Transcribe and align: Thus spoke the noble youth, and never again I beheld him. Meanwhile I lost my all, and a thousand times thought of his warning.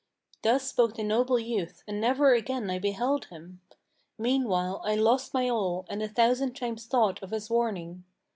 Thus 0.41 0.67
spoke 0.67 0.95
the 0.95 1.03
noble 1.03 1.37
youth, 1.37 1.83
and 1.87 2.01
never 2.01 2.33
again 2.33 2.71
I 2.71 2.79
beheld 2.79 3.25
him. 3.25 3.61
Meanwhile 4.17 4.81
I 4.83 4.95
lost 4.95 5.31
my 5.31 5.47
all, 5.47 5.85
and 5.91 6.01
a 6.01 6.07
thousand 6.09 6.55
times 6.55 6.87
thought 6.87 7.21
of 7.21 7.29
his 7.29 7.51
warning. 7.51 8.03